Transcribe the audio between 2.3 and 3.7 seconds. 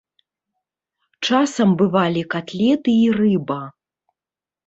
катлеты і рыба.